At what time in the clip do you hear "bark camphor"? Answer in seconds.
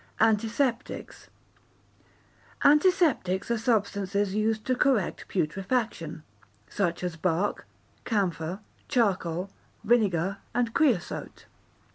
7.15-8.61